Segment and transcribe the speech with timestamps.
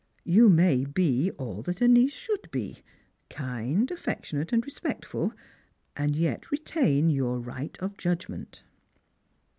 [0.25, 2.79] "You may be all that a niece should be—
[3.29, 5.31] kind, affectionate, and respectful—
[5.95, 8.63] and yet retain your right of judg ment."